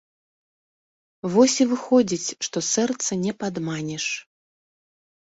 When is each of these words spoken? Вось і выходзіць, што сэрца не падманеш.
Вось 1.33 1.57
і 1.65 1.67
выходзіць, 1.73 2.35
што 2.47 2.57
сэрца 2.73 3.11
не 3.25 3.33
падманеш. 3.43 4.05